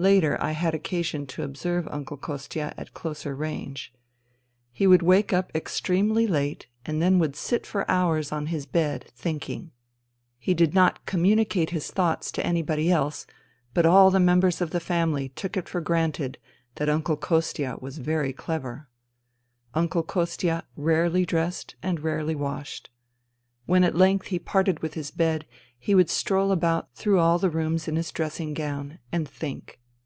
[0.00, 3.92] Later I had occasion to observe Uncle Kostia at closer range.
[4.70, 9.06] He would wake up extremely late and would then sit for hours on his bed,
[9.16, 9.72] thinking.
[10.38, 13.26] He did not communicate his thoughts to anybody else;
[13.74, 16.38] but all the members of the family took it for granted
[16.76, 18.88] that Uncle Kostia was very clever.
[19.74, 22.88] Uncle Kostia rarely dressed and rarely washed.
[23.66, 25.44] When at length he parted with his bed
[25.76, 29.80] he would stroll about through all the rooms in his dressing gown, and think.